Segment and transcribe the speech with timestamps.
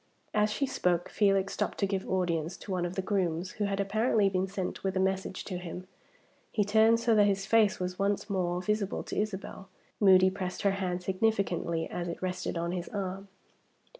[0.33, 3.79] As she spoke, Felix stopped to give audience to one of the grooms, who had
[3.79, 5.85] apparently been sent with a message to him.
[6.51, 9.69] He turned so that his face was once more visible to Isabel.
[9.99, 13.27] Moody pressed her hand significantly as it rested on his arm.